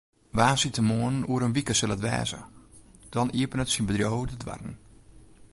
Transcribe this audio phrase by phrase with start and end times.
[0.37, 2.39] Woansdeitemoarn oer in wike sil it wêze,
[3.13, 4.75] dan iepenet syn bedriuw de doarren.